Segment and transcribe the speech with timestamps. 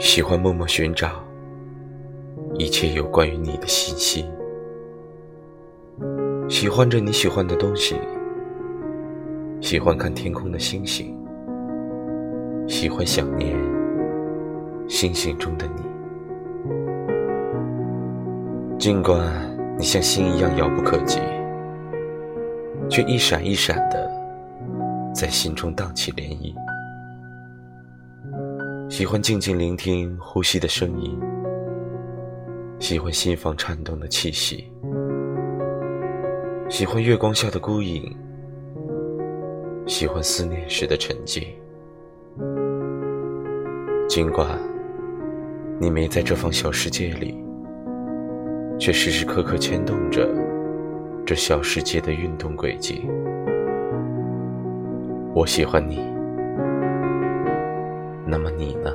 [0.00, 1.22] 喜欢默默寻找
[2.54, 4.24] 一切有关于你的信息，
[6.48, 7.96] 喜欢着你喜欢的东西，
[9.60, 11.14] 喜欢看天空的星星，
[12.66, 13.54] 喜欢想念
[14.88, 15.82] 星星中的你。
[18.78, 19.20] 尽管
[19.76, 21.20] 你像星一样遥不可及，
[22.88, 24.10] 却一闪一闪的
[25.14, 26.54] 在心中荡起涟漪。
[28.90, 31.16] 喜欢静静聆听呼吸的声音，
[32.80, 34.68] 喜欢心房颤动的气息，
[36.68, 38.12] 喜欢月光下的孤影，
[39.86, 41.46] 喜欢思念时的沉寂。
[44.08, 44.58] 尽管
[45.80, 47.40] 你没在这方小世界里，
[48.76, 50.28] 却时时刻刻牵动着
[51.24, 53.08] 这小世界的运动轨迹。
[55.32, 56.09] 我喜欢你。
[58.30, 58.94] na Manila.